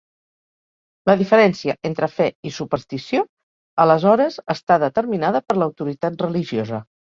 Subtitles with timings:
[1.09, 3.23] La diferència entre fe i superstició
[3.85, 6.85] aleshores està determinada per l'autoritat religiosa.